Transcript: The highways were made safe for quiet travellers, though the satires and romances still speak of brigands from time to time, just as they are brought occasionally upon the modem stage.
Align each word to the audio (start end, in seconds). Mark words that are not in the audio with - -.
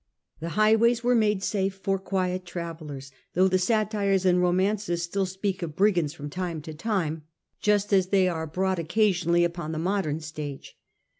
The 0.39 0.49
highways 0.57 1.03
were 1.03 1.13
made 1.13 1.43
safe 1.43 1.75
for 1.75 1.99
quiet 1.99 2.43
travellers, 2.43 3.11
though 3.35 3.47
the 3.47 3.59
satires 3.59 4.25
and 4.25 4.41
romances 4.41 5.03
still 5.03 5.27
speak 5.27 5.61
of 5.61 5.75
brigands 5.75 6.11
from 6.11 6.27
time 6.27 6.59
to 6.63 6.73
time, 6.73 7.21
just 7.59 7.93
as 7.93 8.07
they 8.07 8.27
are 8.27 8.47
brought 8.47 8.79
occasionally 8.79 9.43
upon 9.43 9.73
the 9.73 9.77
modem 9.77 10.19
stage. 10.19 10.75